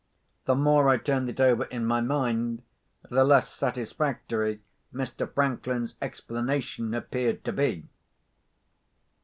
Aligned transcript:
The 0.45 0.55
more 0.55 0.89
I 0.89 0.97
turned 0.97 1.29
it 1.29 1.39
over 1.39 1.65
in 1.65 1.85
my 1.85 2.01
mind, 2.01 2.63
the 3.07 3.23
less 3.23 3.53
satisfactory 3.53 4.61
Mr. 4.91 5.31
Franklin's 5.31 5.93
explanation 6.01 6.95
appeared 6.95 7.43
to 7.43 7.51
be. 7.53 7.85